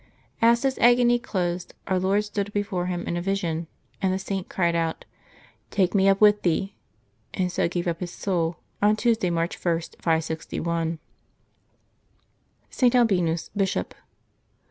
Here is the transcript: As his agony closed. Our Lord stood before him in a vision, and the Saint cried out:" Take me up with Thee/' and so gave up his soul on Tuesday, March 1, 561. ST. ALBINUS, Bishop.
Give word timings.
As 0.41 0.63
his 0.63 0.79
agony 0.79 1.19
closed. 1.19 1.75
Our 1.85 1.99
Lord 1.99 2.23
stood 2.23 2.51
before 2.53 2.87
him 2.87 3.03
in 3.05 3.15
a 3.17 3.21
vision, 3.21 3.67
and 4.01 4.11
the 4.11 4.17
Saint 4.17 4.49
cried 4.49 4.75
out:" 4.75 5.05
Take 5.69 5.93
me 5.93 6.09
up 6.09 6.19
with 6.19 6.41
Thee/' 6.41 6.73
and 7.35 7.51
so 7.51 7.67
gave 7.69 7.87
up 7.87 7.99
his 7.99 8.09
soul 8.09 8.57
on 8.81 8.95
Tuesday, 8.95 9.29
March 9.29 9.63
1, 9.63 9.79
561. 9.99 10.97
ST. 12.71 12.95
ALBINUS, 12.95 13.51
Bishop. 13.55 13.93